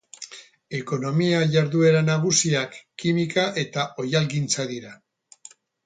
Ekonomia 0.77 1.41
jarduera 1.57 2.01
nagusiak 2.09 2.81
kimika 3.03 3.47
eta 3.67 3.87
oihalgintza 4.07 4.71
dira. 4.77 4.99